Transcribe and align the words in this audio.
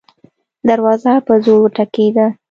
دروازه 0.67 1.13
په 1.25 1.33
زور 1.45 1.59
ولګېده. 1.61 2.25